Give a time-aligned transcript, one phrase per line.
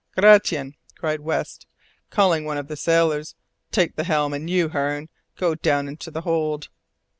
[0.17, 1.67] "Gratian," cried West,
[2.09, 3.35] calling one of the sailors,
[3.69, 6.69] "take the helm; and you, Hearne, go down into the hold."